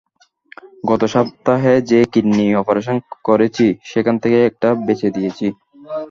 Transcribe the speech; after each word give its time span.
গত 0.83 1.01
সপ্তাহে 1.13 1.73
যে 1.89 1.99
কিডনি 2.13 2.47
অপারেশন 2.55 2.95
করেছি 3.23 3.67
সেখান 3.83 4.15
থেকে 4.23 4.37
একটা 4.49 4.69
বেচে 4.85 5.09
দিয়েছি। 5.09 5.47